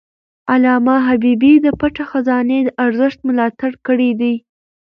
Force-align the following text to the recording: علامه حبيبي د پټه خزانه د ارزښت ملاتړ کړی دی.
علامه 0.51 0.95
حبيبي 1.07 1.53
د 1.65 1.67
پټه 1.79 2.03
خزانه 2.11 2.57
د 2.63 2.69
ارزښت 2.85 3.19
ملاتړ 3.27 3.71
کړی 3.87 4.09
دی. 4.21 4.35